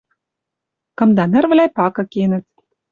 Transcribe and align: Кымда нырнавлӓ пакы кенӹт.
Кымда 0.97 1.23
нырнавлӓ 1.31 1.65
пакы 1.75 2.03
кенӹт. 2.13 2.45